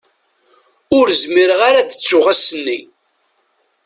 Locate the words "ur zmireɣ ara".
0.97-1.79